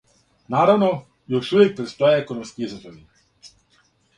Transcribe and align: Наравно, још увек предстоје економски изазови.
Наравно, 0.53 0.87
још 1.35 1.51
увек 1.57 1.77
предстоје 1.81 2.17
економски 2.25 2.67
изазови. 2.69 3.07